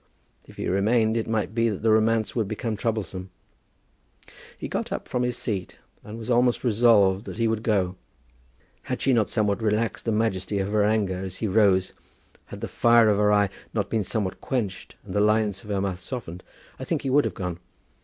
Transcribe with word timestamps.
If 0.47 0.57
he 0.57 0.67
remained 0.67 1.15
it 1.15 1.27
might 1.27 1.53
be 1.53 1.69
that 1.69 1.83
the 1.83 1.91
romance 1.91 2.35
would 2.35 2.47
become 2.47 2.75
troublesome. 2.75 3.29
He 4.57 4.67
got 4.67 4.91
up 4.91 5.07
from 5.07 5.21
his 5.21 5.37
seat, 5.37 5.77
and 6.03 6.17
had 6.19 6.29
almost 6.31 6.63
resolved 6.63 7.25
that 7.25 7.37
he 7.37 7.47
would 7.47 7.61
go. 7.61 7.97
Had 8.85 8.99
she 8.99 9.13
not 9.13 9.29
somewhat 9.29 9.61
relaxed 9.61 10.05
the 10.05 10.11
majesty 10.11 10.57
of 10.57 10.71
her 10.71 10.83
anger 10.83 11.19
as 11.19 11.37
he 11.37 11.47
rose, 11.47 11.93
had 12.45 12.61
the 12.61 12.67
fire 12.67 13.09
of 13.09 13.19
her 13.19 13.31
eye 13.31 13.49
not 13.75 13.91
been 13.91 14.03
somewhat 14.03 14.41
quenched 14.41 14.95
and 15.05 15.13
the 15.13 15.21
lines 15.21 15.63
of 15.63 15.69
her 15.69 15.79
mouth 15.79 15.99
softened, 15.99 16.43
I 16.79 16.83
think 16.83 17.01
that 17.01 17.03
he 17.03 17.09
would 17.11 17.25
have 17.25 17.35
gone. 17.35 17.59